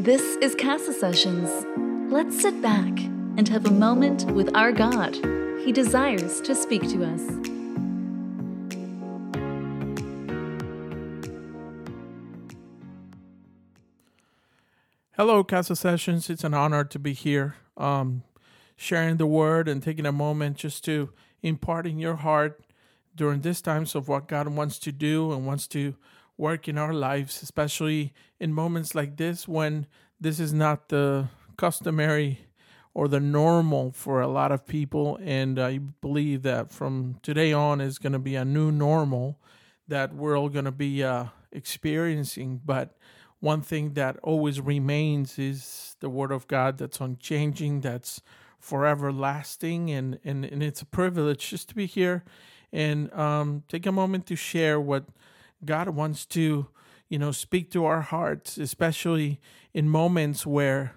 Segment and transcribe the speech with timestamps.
[0.00, 1.50] This is Casa Sessions.
[2.12, 3.00] Let's sit back
[3.36, 5.16] and have a moment with our God.
[5.64, 7.20] He desires to speak to us.
[15.16, 16.30] Hello, Casa Sessions.
[16.30, 18.22] It's an honor to be here, um,
[18.76, 21.10] sharing the word and taking a moment just to
[21.42, 22.60] impart in your heart
[23.16, 25.96] during these times of what God wants to do and wants to
[26.38, 29.86] work in our lives, especially in moments like this when
[30.18, 32.46] this is not the customary
[32.94, 35.18] or the normal for a lot of people.
[35.22, 39.38] And I believe that from today on is going to be a new normal
[39.88, 42.60] that we're all going to be uh, experiencing.
[42.64, 42.96] But
[43.40, 48.20] one thing that always remains is the Word of God that's unchanging, that's
[48.58, 49.90] forever lasting.
[49.90, 52.24] And, and, and it's a privilege just to be here
[52.72, 55.04] and um, take a moment to share what
[55.64, 56.68] God wants to,
[57.08, 59.40] you know, speak to our hearts, especially
[59.74, 60.94] in moments where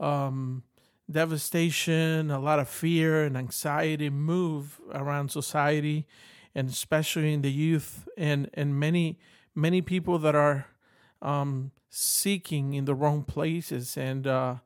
[0.00, 0.64] um,
[1.10, 6.06] devastation, a lot of fear and anxiety move around society,
[6.54, 9.18] and especially in the youth and and many
[9.54, 10.66] many people that are
[11.20, 13.96] um, seeking in the wrong places.
[13.96, 14.56] And uh,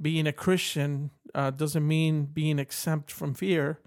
[0.00, 3.80] being a Christian uh, doesn't mean being exempt from fear.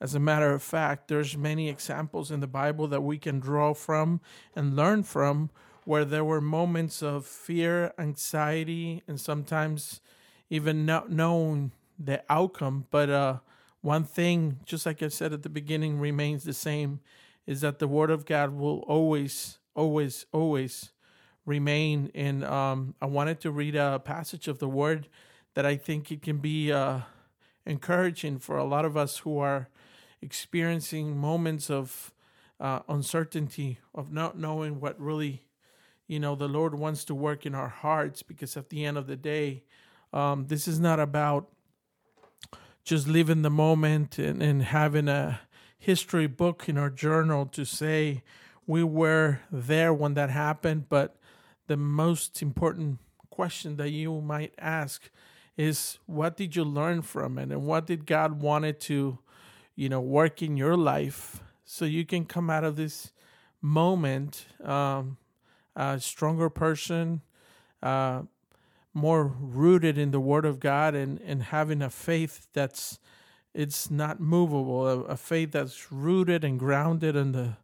[0.00, 3.72] As a matter of fact, there's many examples in the Bible that we can draw
[3.72, 4.20] from
[4.54, 5.50] and learn from
[5.84, 10.00] where there were moments of fear, anxiety, and sometimes
[10.50, 12.86] even not knowing the outcome.
[12.90, 13.38] But uh,
[13.80, 17.00] one thing, just like I said at the beginning, remains the same
[17.46, 20.90] is that the Word of God will always, always, always
[21.46, 22.10] remain.
[22.14, 25.08] And um, I wanted to read a passage of the Word
[25.54, 27.00] that I think it can be uh,
[27.64, 29.68] encouraging for a lot of us who are
[30.26, 32.12] experiencing moments of
[32.58, 35.44] uh, uncertainty, of not knowing what really,
[36.08, 38.24] you know, the Lord wants to work in our hearts.
[38.24, 39.62] Because at the end of the day,
[40.12, 41.46] um, this is not about
[42.82, 45.40] just living the moment and, and having a
[45.78, 48.24] history book in our journal to say
[48.66, 50.88] we were there when that happened.
[50.88, 51.16] But
[51.68, 52.98] the most important
[53.30, 55.08] question that you might ask
[55.56, 59.20] is what did you learn from it and what did God wanted to
[59.76, 63.12] you know, work in your life so you can come out of this
[63.60, 65.18] moment um,
[65.76, 67.20] a stronger person,
[67.82, 68.22] uh,
[68.94, 72.98] more rooted in the Word of God, and and having a faith that's
[73.52, 77.56] it's not movable, a, a faith that's rooted and grounded in the,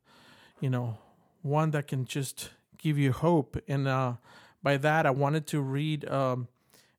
[0.60, 0.98] you know,
[1.42, 3.58] one that can just give you hope.
[3.68, 4.14] And uh,
[4.62, 6.08] by that, I wanted to read.
[6.08, 6.48] Um,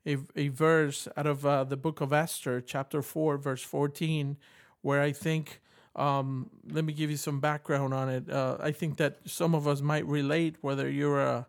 [0.05, 4.35] a, a verse out of uh, the book of Esther, chapter 4, verse 14,
[4.83, 5.59] where I think,
[5.95, 8.29] um, let me give you some background on it.
[8.29, 11.47] Uh, I think that some of us might relate, whether you're a,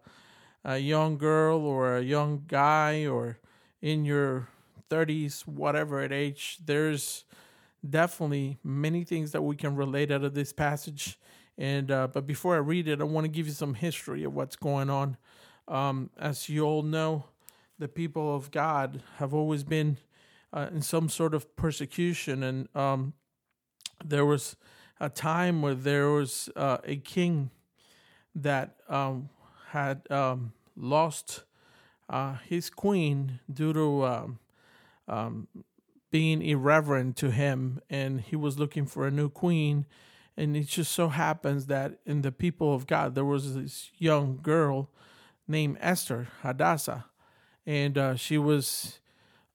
[0.64, 3.38] a young girl or a young guy or
[3.82, 4.48] in your
[4.90, 7.24] 30s, whatever at age, there's
[7.88, 11.18] definitely many things that we can relate out of this passage.
[11.56, 14.34] And uh, but before I read it, I want to give you some history of
[14.34, 15.16] what's going on.
[15.68, 17.24] Um, as you all know,
[17.78, 19.98] the people of God have always been
[20.52, 23.12] uh, in some sort of persecution, and um,
[24.04, 24.56] there was
[25.00, 27.50] a time where there was uh, a king
[28.34, 29.28] that um,
[29.70, 31.44] had um, lost
[32.08, 34.38] uh, his queen due to um,
[35.08, 35.48] um,
[36.10, 39.86] being irreverent to him, and he was looking for a new queen.
[40.36, 44.38] And it just so happens that in the people of God, there was this young
[44.42, 44.90] girl
[45.46, 47.06] named Esther Hadassah,
[47.66, 48.98] and uh, she was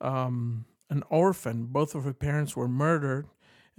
[0.02, 1.66] um, an orphan.
[1.66, 3.28] Both of her parents were murdered,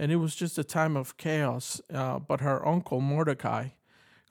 [0.01, 1.79] and it was just a time of chaos.
[1.93, 3.69] Uh, but her uncle Mordecai,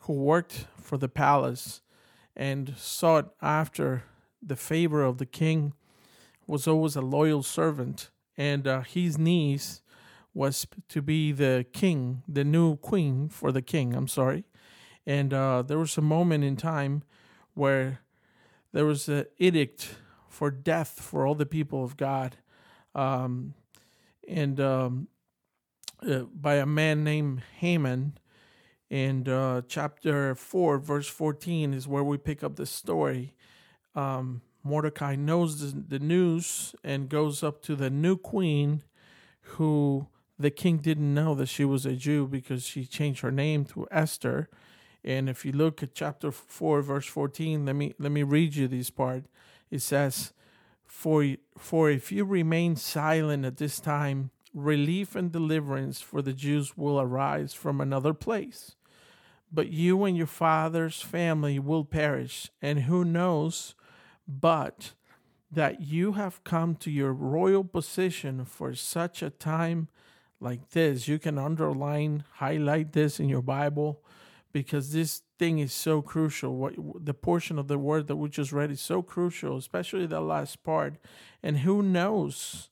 [0.02, 1.82] who worked for the palace
[2.36, 4.04] and sought after
[4.42, 5.74] the favor of the king,
[6.48, 9.84] was always a loyal servant, and uh, his niece
[10.34, 13.94] was to be the king, the new queen for the king.
[13.94, 14.46] I'm sorry,
[15.06, 17.04] and uh, there was a moment in time
[17.54, 18.00] where
[18.72, 22.38] there was an edict for death for all the people of God,
[22.96, 23.54] um,
[24.28, 25.08] and um,
[26.08, 28.18] uh, by a man named Haman.
[28.92, 33.36] And uh, chapter 4, verse 14 is where we pick up the story.
[33.96, 38.84] Um, Mordecai knows the, the news and goes up to the new queen,
[39.42, 40.08] who
[40.38, 43.88] the king didn't know that she was a Jew because she changed her name to
[43.92, 44.50] Esther.
[45.04, 48.68] And if you look at chapter 4, verse 14, let me let me read you
[48.68, 49.26] this part.
[49.70, 50.34] It says,
[50.86, 51.26] For,
[51.58, 57.00] for if you remain silent at this time, relief and deliverance for the Jews will
[57.00, 58.76] arise from another place.
[59.52, 63.74] But you and your father's family will perish, and who knows
[64.28, 64.94] but
[65.52, 69.88] that you have come to your royal position for such a time
[70.40, 71.08] like this.
[71.08, 74.04] You can underline, highlight this in your Bible
[74.52, 76.56] because this thing is so crucial.
[76.56, 80.22] What the portion of the word that we just read is so crucial, especially the
[80.22, 80.96] last part.
[81.42, 82.70] And who knows?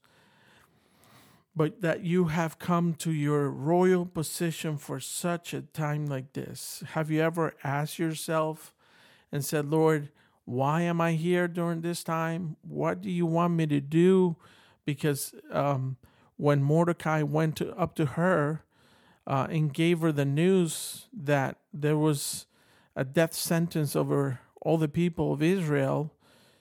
[1.58, 6.84] But that you have come to your royal position for such a time like this.
[6.90, 8.76] Have you ever asked yourself
[9.32, 10.10] and said, Lord,
[10.46, 12.58] why am I here during this time?
[12.62, 14.36] What do you want me to do?
[14.86, 15.98] Because um,
[16.38, 18.64] when Mordecai went to, up to her
[19.26, 22.46] uh, and gave her the news that there was
[22.96, 26.14] a death sentence over all the people of Israel,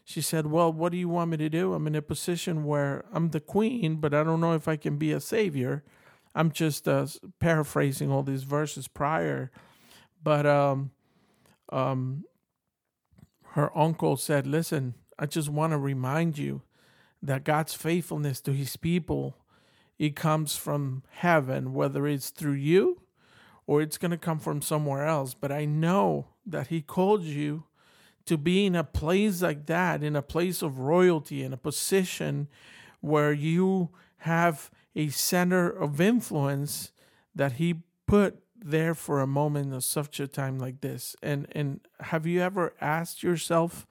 [0.08, 1.74] she said, Well, what do you want me to do?
[1.74, 4.98] I'm in a position where I'm the queen, but I don't know if I can
[4.98, 5.82] be a savior.
[6.32, 7.08] I'm just uh,
[7.40, 9.50] paraphrasing all these verses prior.
[10.22, 10.92] But um,
[11.72, 12.24] um,
[13.54, 16.62] her uncle said, Listen, I just want to remind you
[17.20, 19.36] that God's faithfulness to his people
[19.98, 23.00] it comes from heaven, whether it's through you
[23.66, 25.34] or it's going to come from somewhere else.
[25.34, 27.64] But I know that He called you
[28.26, 32.48] to be in a place like that, in a place of royalty, in a position
[33.00, 36.92] where you have a center of influence
[37.34, 41.14] that He put there for a moment of such a time like this.
[41.22, 43.86] And and have you ever asked yourself?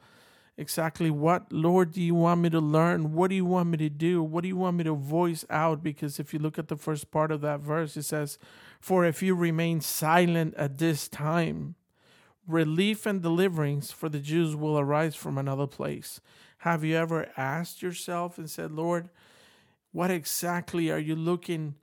[0.57, 3.13] exactly what, Lord, do you want me to learn?
[3.13, 4.23] What do you want me to do?
[4.23, 5.83] What do you want me to voice out?
[5.83, 8.37] Because if you look at the first part of that verse, it says,
[8.79, 11.75] For if you remain silent at this time,
[12.47, 16.21] relief and deliverance for the Jews will arise from another place.
[16.59, 19.09] Have you ever asked yourself and said, Lord,
[19.91, 21.75] what exactly are you looking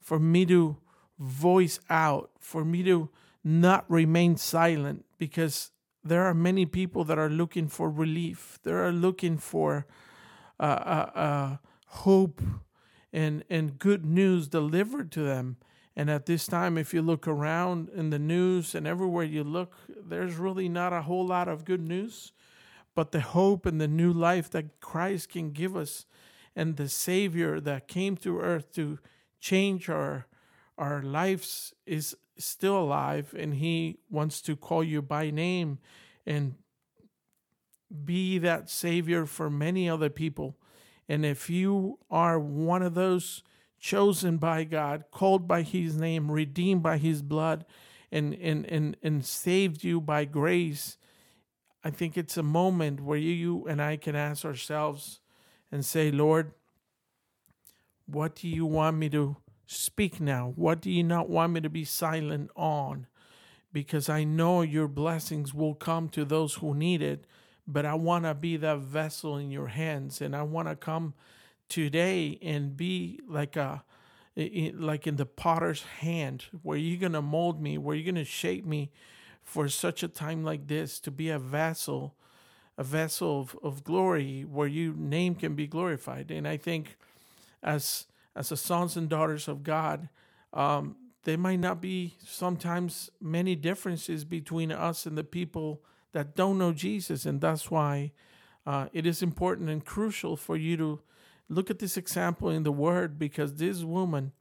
[0.00, 0.76] for me to
[1.18, 3.08] voice out, for me to
[3.42, 5.04] not remain silent?
[5.18, 5.70] Because
[6.04, 8.58] there are many people that are looking for relief.
[8.62, 9.86] They are looking for
[10.60, 11.56] uh, uh, uh,
[11.86, 12.42] hope
[13.12, 15.56] and and good news delivered to them.
[15.96, 19.74] And at this time, if you look around in the news and everywhere you look,
[19.88, 22.32] there's really not a whole lot of good news.
[22.94, 26.06] But the hope and the new life that Christ can give us,
[26.56, 28.98] and the Savior that came to earth to
[29.40, 30.26] change our
[30.76, 35.78] our lives is still alive and he wants to call you by name
[36.26, 36.54] and
[38.04, 40.56] be that savior for many other people.
[41.08, 43.42] And if you are one of those
[43.84, 47.66] chosen by God, called by his name, redeemed by his blood,
[48.10, 50.96] and and and, and saved you by grace,
[51.82, 55.20] I think it's a moment where you and I can ask ourselves
[55.70, 56.52] and say, Lord,
[58.06, 59.36] what do you want me to
[59.66, 60.52] Speak now.
[60.56, 63.06] What do you not want me to be silent on?
[63.72, 67.26] Because I know your blessings will come to those who need it,
[67.66, 71.14] but I want to be that vessel in your hands and I want to come
[71.68, 73.84] today and be like a
[74.36, 78.24] like in the potter's hand where you're going to mold me, where you're going to
[78.24, 78.90] shape me
[79.42, 82.16] for such a time like this to be a vessel,
[82.76, 86.30] a vessel of, of glory where your name can be glorified.
[86.30, 86.96] And I think
[87.62, 90.08] as as the sons and daughters of God,
[90.52, 95.82] um, there might not be sometimes many differences between us and the people
[96.12, 97.26] that don't know Jesus.
[97.26, 98.12] And that's why
[98.66, 101.00] uh, it is important and crucial for you to
[101.48, 104.32] look at this example in the Word because this woman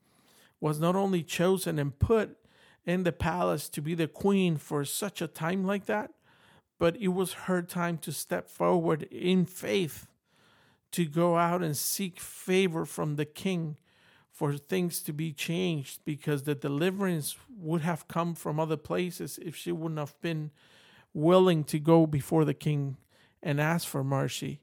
[0.60, 2.38] was not only chosen and put
[2.86, 6.12] in the palace to be the queen for such a time like that,
[6.80, 10.08] but it was her time to step forward in faith
[10.92, 13.78] to go out and seek favor from the king
[14.32, 19.56] for things to be changed because the deliverance would have come from other places if
[19.56, 20.52] she wouldn't have been
[21.14, 22.98] willing to go before the king
[23.42, 24.60] and ask for mercy.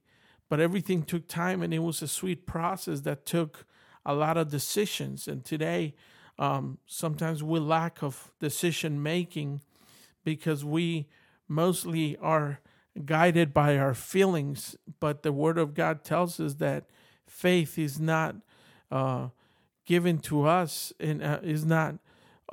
[0.51, 3.65] But everything took time and it was a sweet process that took
[4.05, 5.27] a lot of decisions.
[5.27, 5.95] And today,
[6.39, 9.63] um, sometimes we lack of decision making
[10.25, 11.09] because we
[11.49, 12.61] mostly are
[13.07, 14.77] guided by our feelings.
[15.01, 16.91] But the Word of God tells us that
[17.27, 18.37] faith is not.
[18.91, 19.29] Uh,
[19.91, 21.97] given to us and uh, is not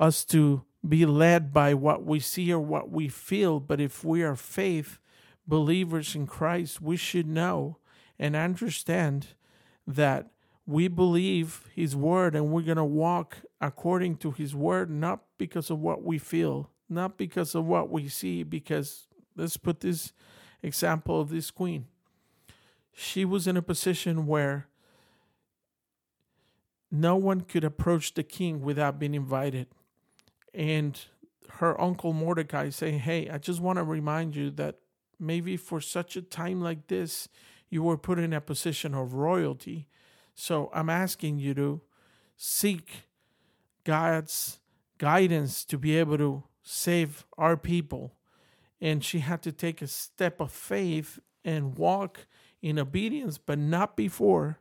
[0.00, 4.24] us to be led by what we see or what we feel, but if we
[4.24, 4.98] are faith
[5.46, 7.76] believers in Christ, we should know
[8.18, 9.28] and understand
[9.86, 10.30] that
[10.66, 15.70] we believe His word and we're going to walk according to His word, not because
[15.70, 18.42] of what we feel, not because of what we see.
[18.42, 19.06] Because
[19.36, 20.12] let's put this
[20.62, 21.86] example of this queen.
[22.92, 24.66] She was in a position where
[26.90, 29.68] no one could approach the king without being invited.
[30.52, 31.00] And
[31.54, 34.76] her uncle Mordecai saying, Hey, I just want to remind you that
[35.18, 37.28] maybe for such a time like this,
[37.70, 39.88] you were put in a position of royalty.
[40.34, 41.80] So I'm asking you to
[42.36, 43.08] seek
[43.84, 44.60] God's
[44.98, 48.14] guidance to be able to save our people.
[48.80, 52.26] And she had to take a step of faith and walk
[52.62, 54.58] in obedience, but not before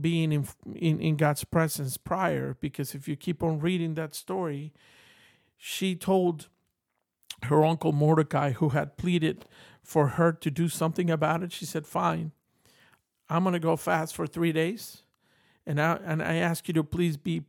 [0.00, 2.56] being in, in, in God's presence prior.
[2.60, 4.72] Because if you keep on reading that story,
[5.56, 6.48] she told
[7.44, 9.44] her uncle Mordecai, who had pleaded
[9.82, 12.32] for her to do something about it, she said, Fine,
[13.28, 15.02] I'm going to go fast for three days.
[15.66, 17.42] And I, and I ask you to please be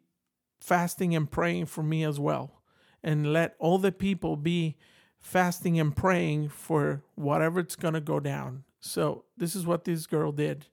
[0.59, 2.61] fasting and praying for me as well.
[3.01, 4.75] And let all the people be
[5.19, 8.63] fasting and praying for whatever it's going to go down.
[8.81, 10.65] So, this is what this girl did.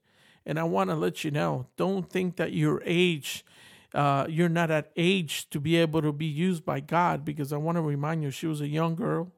[0.45, 3.45] And I want to let you know don't think that your age,
[3.93, 7.57] uh, you're not at age to be able to be used by God because I
[7.57, 9.31] want to remind you, she was a young girl.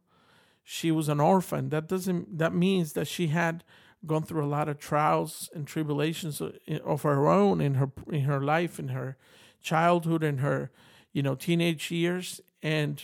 [0.64, 1.70] She was an orphan.
[1.70, 3.64] That doesn't, that means that she had
[4.06, 8.42] gone through a lot of trials and tribulations of her own in her in her
[8.42, 9.18] life in her
[9.62, 10.72] childhood and her
[11.12, 12.42] you know teenage years.
[12.62, 13.02] And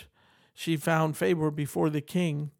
[0.54, 2.52] she found favor before the king.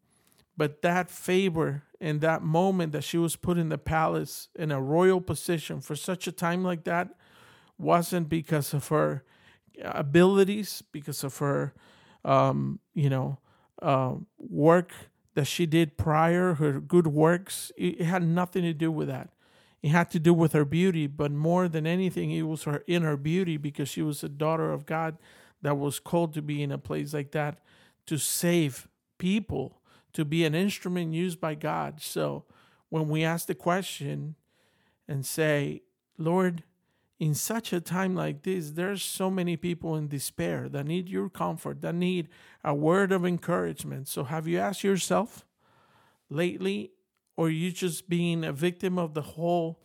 [0.56, 4.80] But that favor and that moment that she was put in the palace in a
[4.80, 7.08] royal position for such a time like that
[7.78, 9.22] wasn't because of her
[9.82, 11.74] abilities because of her
[12.24, 13.38] um, you know
[13.82, 14.92] uh, work
[15.36, 19.28] that she did prior, her good works, it had nothing to do with that.
[19.82, 23.02] It had to do with her beauty, but more than anything, it was her in
[23.02, 25.18] her beauty because she was a daughter of God
[25.60, 27.58] that was called to be in a place like that
[28.06, 28.88] to save
[29.18, 29.82] people,
[30.14, 32.00] to be an instrument used by God.
[32.00, 32.44] So
[32.88, 34.36] when we ask the question
[35.06, 35.82] and say,
[36.16, 36.62] Lord,
[37.18, 41.30] in such a time like this, there's so many people in despair that need your
[41.30, 42.28] comfort, that need
[42.62, 44.08] a word of encouragement.
[44.08, 45.46] So, have you asked yourself
[46.28, 46.92] lately,
[47.36, 49.80] or you just being a victim of the whole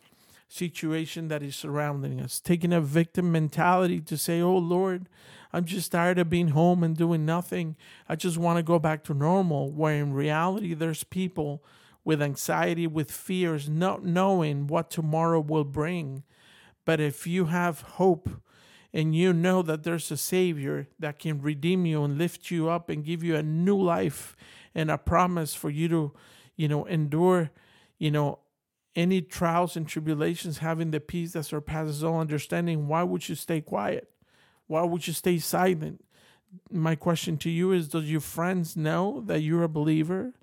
[0.48, 2.38] situation that is surrounding us?
[2.38, 5.08] Taking a victim mentality to say, Oh Lord,
[5.54, 7.76] I'm just tired of being home and doing nothing.
[8.10, 9.70] I just want to go back to normal.
[9.70, 11.64] Where in reality, there's people
[12.04, 16.24] with anxiety, with fears, not knowing what tomorrow will bring
[16.84, 18.28] but if you have hope
[18.92, 22.88] and you know that there's a Savior that can redeem you and lift you up
[22.88, 24.36] and give you a new life
[24.74, 26.12] and a promise for you to,
[26.56, 27.50] you know, endure,
[27.98, 28.38] you know,
[28.94, 33.60] any trials and tribulations, having the peace that surpasses all understanding, why would you stay
[33.60, 34.10] quiet?
[34.66, 36.04] Why would you stay silent?
[36.70, 40.34] My question to you is Does your friends know that you're a believer?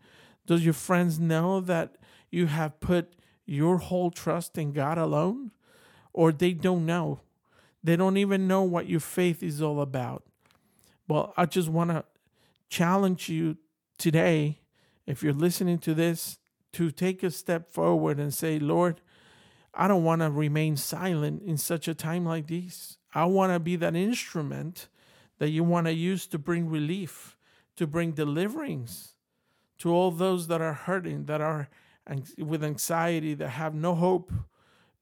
[0.48, 1.98] Does your friends know that
[2.32, 3.14] you have put
[3.46, 5.52] your whole trust in God alone?
[6.14, 7.22] Or they don't know.
[7.84, 10.24] They don't even know what your faith is all about.
[11.08, 12.04] Well, I just want to
[12.70, 13.58] challenge you
[13.98, 14.60] today,
[15.08, 16.38] if you're listening to this,
[16.74, 19.02] to take a step forward and say, Lord,
[19.74, 22.98] I don't want to remain silent in such a time like this.
[23.14, 24.88] I want to be that instrument
[25.40, 27.38] that you want to use to bring relief,
[27.78, 29.16] to bring deliverance
[29.80, 31.70] to all those that are hurting, that are
[32.38, 34.32] with anxiety, that have no hope,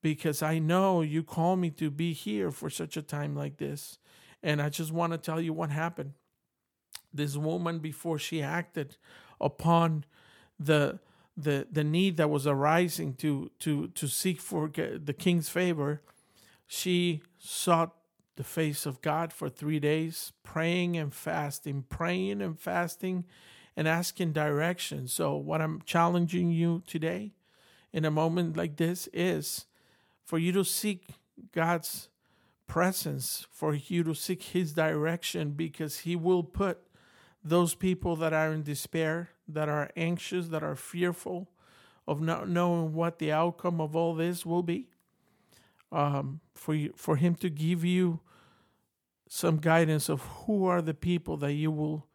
[0.01, 3.97] because I know you call me to be here for such a time like this.
[4.43, 6.13] And I just want to tell you what happened.
[7.13, 8.97] This woman, before she acted
[9.41, 10.05] upon
[10.59, 10.99] the
[11.35, 16.01] the the need that was arising to to to seek for the king's favor,
[16.65, 17.95] she sought
[18.37, 23.25] the face of God for three days, praying and fasting, praying and fasting,
[23.75, 25.07] and asking direction.
[25.07, 27.33] So, what I'm challenging you today,
[27.91, 29.65] in a moment like this, is
[30.27, 31.05] for you to seek
[31.53, 32.09] God's
[32.67, 36.79] presence, for you to seek His direction, because He will put
[37.41, 41.49] those people that are in despair, that are anxious, that are fearful
[42.05, 44.89] of not knowing what the outcome of all this will be,
[45.93, 48.19] um, for you, for Him to give you
[49.29, 52.05] some guidance of who are the people that you will,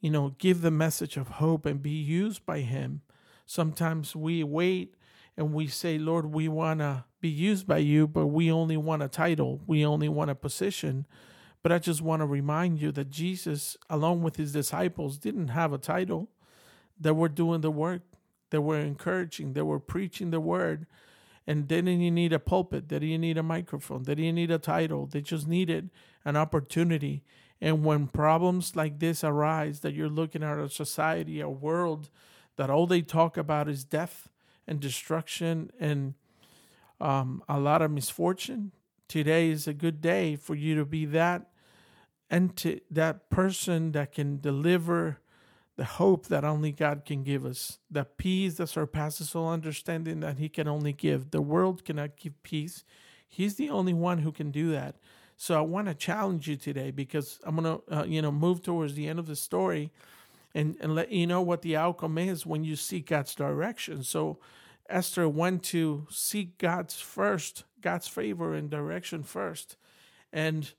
[0.00, 3.02] you know, give the message of hope and be used by Him.
[3.44, 4.94] Sometimes we wait
[5.36, 9.02] and we say, Lord, we want to be used by you, but we only want
[9.02, 11.06] a title, we only want a position.
[11.62, 15.72] But I just want to remind you that Jesus, along with his disciples, didn't have
[15.72, 16.28] a title.
[16.98, 18.02] They were doing the work,
[18.50, 20.86] they were encouraging, they were preaching the word.
[21.46, 22.86] And didn't need a pulpit?
[22.86, 24.04] Didn't you need a microphone?
[24.04, 25.06] Didn't you need a title?
[25.06, 25.90] They just needed
[26.24, 27.24] an opportunity.
[27.60, 32.08] And when problems like this arise, that you're looking at a society, a world
[32.56, 34.28] that all they talk about is death
[34.66, 36.14] and destruction and
[37.00, 38.72] um, a lot of misfortune.
[39.08, 41.50] Today is a good day for you to be that
[42.30, 45.18] and to that person that can deliver
[45.76, 50.38] the hope that only God can give us, the peace that surpasses all understanding that
[50.38, 51.30] He can only give.
[51.30, 52.84] The world cannot give peace.
[53.26, 54.96] He's the only one who can do that.
[55.36, 58.94] So I want to challenge you today because I'm to, uh, you know, move towards
[58.94, 59.90] the end of the story
[60.54, 64.02] and, and let you know what the outcome is when you seek God's direction.
[64.02, 64.38] So
[64.90, 69.76] Esther went to seek God's first, God's favor and direction first.
[70.32, 70.72] And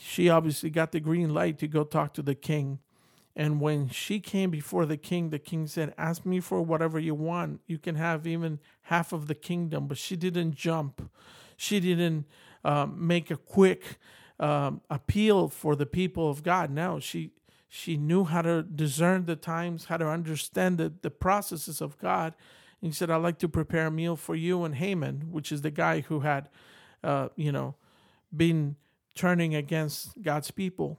[0.00, 2.80] she obviously got the green light to go talk to the king.
[3.36, 7.14] And when she came before the king, the king said, Ask me for whatever you
[7.14, 7.60] want.
[7.66, 9.88] You can have even half of the kingdom.
[9.88, 11.10] But she didn't jump.
[11.56, 12.26] She didn't
[12.64, 13.98] um, make a quick
[14.38, 16.70] um, appeal for the people of God.
[16.70, 17.32] No, she
[17.68, 22.34] she knew how to discern the times, how to understand the, the processes of God.
[22.84, 25.70] He said, I'd like to prepare a meal for you and Haman, which is the
[25.70, 26.50] guy who had,
[27.02, 27.76] uh, you know,
[28.34, 28.76] been
[29.14, 30.98] turning against God's people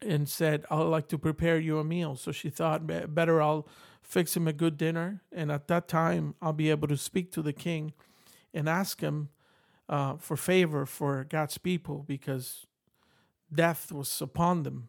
[0.00, 2.16] and said, I'd like to prepare you a meal.
[2.16, 3.68] So she thought, better I'll
[4.00, 5.20] fix him a good dinner.
[5.30, 7.92] And at that time, I'll be able to speak to the king
[8.54, 9.28] and ask him
[9.90, 12.66] uh, for favor for God's people because
[13.52, 14.88] death was upon them.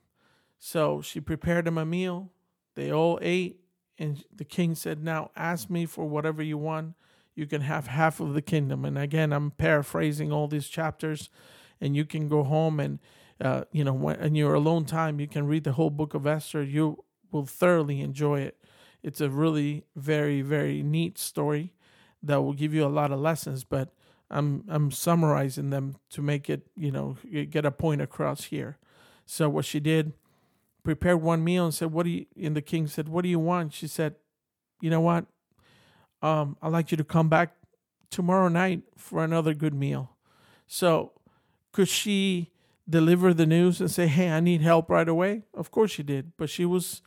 [0.59, 2.31] So she prepared him a meal.
[2.75, 3.59] They all ate.
[4.03, 6.95] And the king said, Now ask me for whatever you want.
[7.35, 8.83] You can have half of the kingdom.
[8.83, 11.29] And again, I'm paraphrasing all these chapters
[11.79, 12.99] and you can go home and
[13.41, 16.27] uh, you know when in your alone time you can read the whole book of
[16.27, 16.61] Esther.
[16.61, 18.57] You will thoroughly enjoy it.
[19.01, 21.73] It's a really very very neat story
[22.21, 23.63] that will give you a lot of lessons.
[23.63, 23.93] But
[24.29, 27.15] I'm I'm summarizing them to make it you know
[27.49, 28.77] get a point across here.
[29.25, 30.11] So what she did,
[30.83, 33.39] prepared one meal and said, "What do you?" And the king said, "What do you
[33.39, 34.15] want?" She said,
[34.81, 35.25] "You know what?
[36.21, 37.55] Um, I'd like you to come back
[38.09, 40.17] tomorrow night for another good meal."
[40.67, 41.13] So
[41.71, 42.51] could she
[42.89, 45.43] deliver the news and say, "Hey, I need help right away"?
[45.53, 47.01] Of course she did, but she was,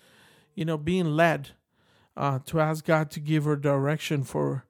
[0.55, 1.51] you know, being led
[2.17, 4.65] uh, to ask God to give her direction for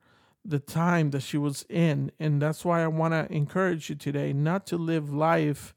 [0.45, 4.33] the time that she was in, and that's why I want to encourage you today
[4.33, 5.75] not to live life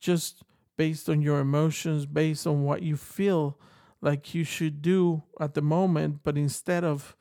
[0.00, 0.42] just
[0.76, 3.58] based on your emotions, based on what you feel
[4.00, 7.16] like you should do at the moment, but instead of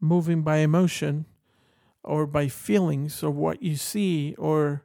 [0.00, 1.26] moving by emotion
[2.02, 4.84] or by feelings or what you see or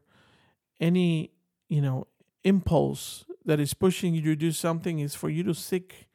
[0.79, 1.31] any,
[1.69, 2.07] you know,
[2.43, 6.07] impulse that is pushing you to do something is for you to seek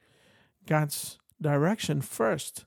[0.67, 2.65] God's direction first.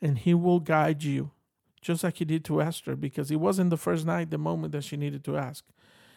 [0.00, 1.32] And He will guide you,
[1.80, 4.84] just like He did to Esther, because it wasn't the first night, the moment that
[4.84, 5.64] she needed to ask.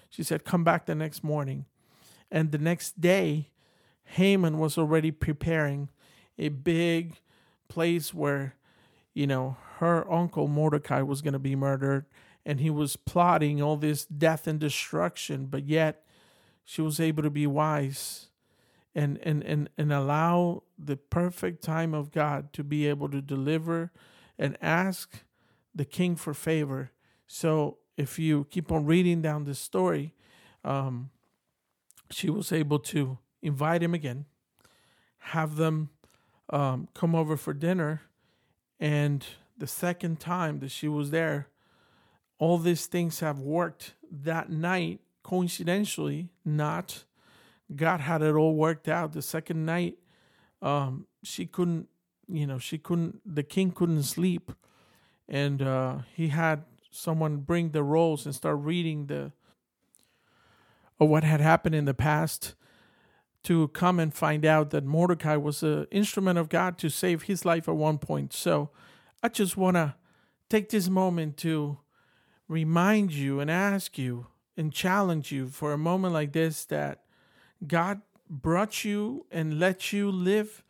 [0.09, 1.65] She said, Come back the next morning.
[2.31, 3.49] And the next day,
[4.03, 5.89] Haman was already preparing
[6.37, 7.17] a big
[7.67, 8.55] place where,
[9.13, 12.05] you know, her uncle Mordecai was going to be murdered
[12.45, 16.03] and he was plotting all this death and destruction, but yet
[16.63, 18.27] she was able to be wise
[18.93, 23.91] and and and, and allow the perfect time of God to be able to deliver
[24.37, 25.23] and ask
[25.73, 26.91] the king for favor.
[27.27, 30.13] So if you keep on reading down the story,
[30.65, 31.11] um,
[32.11, 34.25] she was able to invite him again,
[35.19, 35.89] have them
[36.49, 38.01] um, come over for dinner,
[38.79, 39.25] and
[39.57, 41.47] the second time that she was there,
[42.39, 47.03] all these things have worked that night, coincidentally, not.
[47.75, 49.13] God had it all worked out.
[49.13, 49.99] The second night,
[50.61, 51.87] um, she couldn't,
[52.27, 54.51] you know, she couldn't, the king couldn't sleep.
[55.29, 59.31] And uh, he had someone bring the rolls and start reading the,
[61.01, 62.53] of what had happened in the past
[63.43, 67.43] to come and find out that Mordecai was an instrument of God to save his
[67.43, 68.33] life at one point.
[68.33, 68.69] So
[69.23, 69.95] I just want to
[70.47, 71.79] take this moment to
[72.47, 77.01] remind you and ask you and challenge you for a moment like this that
[77.65, 80.61] God brought you and let you live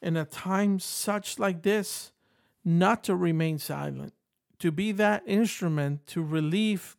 [0.00, 2.12] in a time such like this,
[2.64, 4.12] not to remain silent,
[4.60, 6.96] to be that instrument to relieve,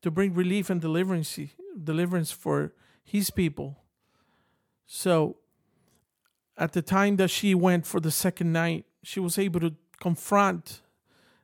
[0.00, 1.38] to bring relief and deliverance,
[1.82, 2.72] deliverance for
[3.04, 3.78] His people.
[4.86, 5.36] So,
[6.56, 10.82] at the time that she went for the second night, she was able to confront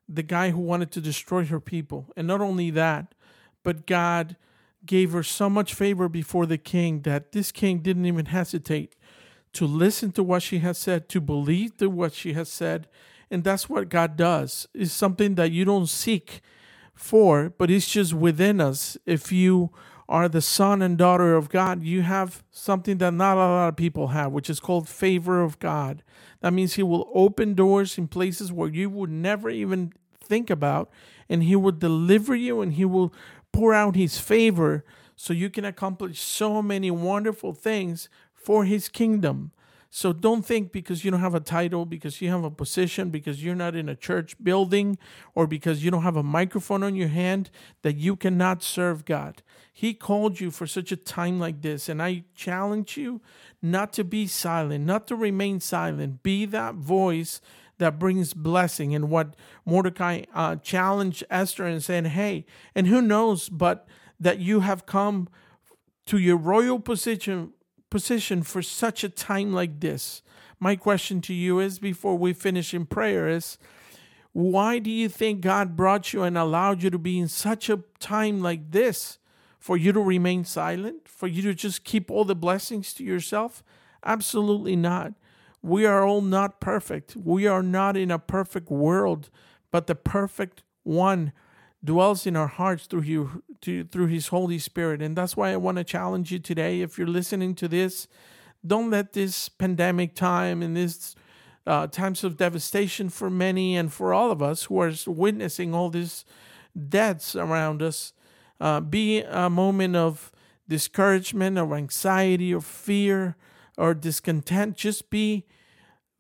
[0.09, 2.13] the guy who wanted to destroy her people.
[2.17, 3.15] And not only that,
[3.63, 4.37] but God
[4.85, 8.97] gave her so much favor before the king that this king didn't even hesitate
[9.55, 12.89] to listen to what she has said, to believe to what she has said.
[13.31, 14.67] And that's what God does.
[14.75, 16.41] Is something that you don't seek
[16.95, 18.97] for, but it's just within us.
[19.07, 19.71] If you
[20.09, 23.77] are the son and daughter of God, you have something that not a lot of
[23.77, 26.03] people have, which is called favor of God.
[26.41, 30.91] That means He will open doors in places where you would never even think about,
[31.29, 33.15] and He will deliver you and He will
[33.53, 34.85] pour out His favor
[35.17, 39.53] so you can accomplish so many wonderful things for His kingdom.
[39.97, 43.45] So don't think because you don't have a title, because you have a position, because
[43.45, 44.99] you're not in a church building,
[45.37, 47.49] or because you don't have a microphone on your hand
[47.83, 49.45] that you cannot serve God.
[49.73, 51.89] He called you for such a time like this.
[51.89, 53.21] And I challenge you
[53.63, 56.25] not to be silent, not to remain silent.
[56.25, 57.41] Be that voice
[57.79, 58.97] that brings blessing.
[58.97, 63.87] And what Mordecai uh, challenged Esther and said, Hey, and who knows but
[64.19, 65.29] that you have come
[66.07, 67.53] to your royal position
[67.95, 70.21] position for such a time like this.
[70.59, 73.57] My question to you is before we finish in prayer is
[74.33, 77.85] why do you think God brought you and allowed you to be in such a
[78.01, 79.19] time like this?
[79.61, 81.07] For you to remain silent?
[81.07, 83.63] For you to just keep all the blessings to yourself?
[84.05, 85.13] Absolutely not.
[85.63, 87.15] We are all not perfect.
[87.15, 89.31] We are not in a perfect world,
[89.71, 91.33] but the perfect one
[91.85, 95.57] dwells in our hearts through you to, through his holy spirit and that's why i
[95.57, 98.07] want to challenge you today if you're listening to this
[98.67, 101.15] don't let this pandemic time and this
[101.67, 105.89] uh, times of devastation for many and for all of us who are witnessing all
[105.91, 106.25] these
[106.89, 108.13] deaths around us
[108.61, 110.31] uh, be a moment of
[110.69, 113.37] discouragement or anxiety or fear
[113.77, 115.45] or discontent just be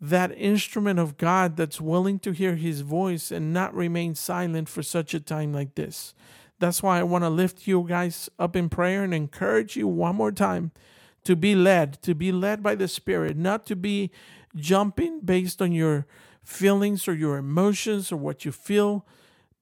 [0.01, 4.83] that instrument of God that's willing to hear his voice and not remain silent for
[4.83, 6.15] such a time like this.
[6.59, 10.17] That's why I want to lift you guys up in prayer and encourage you one
[10.17, 10.73] more time
[11.25, 14.11] to be led, to be led by the Spirit, not to be
[14.55, 16.07] jumping based on your
[16.43, 19.07] feelings or your emotions or what you feel,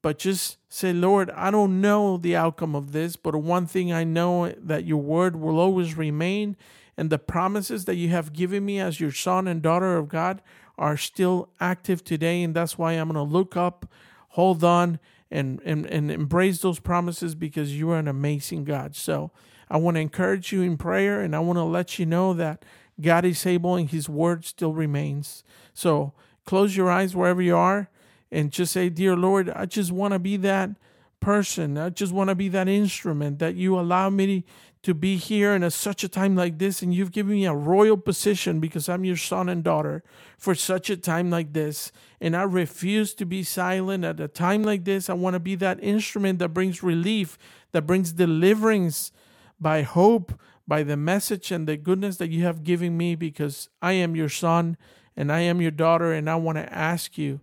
[0.02, 4.02] but just say, Lord, I don't know the outcome of this, but one thing I
[4.02, 6.57] know that your word will always remain
[6.96, 10.42] and the promises that you have given me as your son and daughter of God
[10.76, 12.42] are still active today.
[12.42, 13.87] And that's why I'm going to look up,
[14.31, 14.98] hold on,
[15.33, 18.95] and, and, and embrace those promises because you are an amazing God.
[18.95, 19.31] So
[19.71, 22.64] I want to encourage you in prayer and I want to let you know that
[23.01, 25.42] God is able and his word still remains.
[25.73, 26.12] So
[26.45, 27.88] close your eyes wherever you are
[28.31, 30.71] and just say, Dear Lord, I just want to be that
[31.23, 31.79] person.
[31.79, 34.45] I just want to be that instrument that you allow me
[34.83, 37.55] to be here in a, such a time like this, and you've given me a
[37.55, 40.03] royal position because I'm your son and daughter
[40.37, 41.93] for such a time like this.
[42.21, 45.09] And I refuse to be silent at a time like this.
[45.09, 47.39] I want to be that instrument that brings relief,
[47.71, 49.13] that brings deliverance
[49.61, 53.93] by hope, by the message and the goodness that you have given me because I
[53.93, 54.77] am your son
[55.17, 57.41] and I am your daughter, and I want to ask you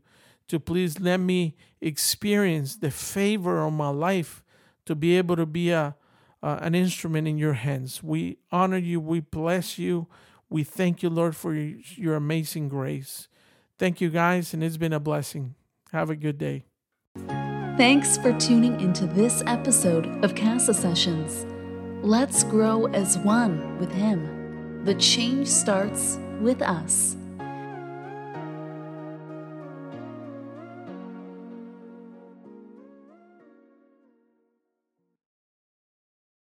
[0.49, 4.43] to please let me experience the favor of my life
[4.85, 5.95] to be able to be a
[6.41, 8.01] uh, an instrument in your hands.
[8.01, 8.99] We honor you.
[8.99, 10.07] We bless you.
[10.49, 13.27] We thank you, Lord, for your, your amazing grace.
[13.77, 15.55] Thank you, guys, and it's been a blessing.
[15.91, 16.63] Have a good day.
[17.77, 21.45] Thanks for tuning into this episode of Casa Sessions.
[22.01, 24.83] Let's grow as one with Him.
[24.85, 27.15] The change starts with us.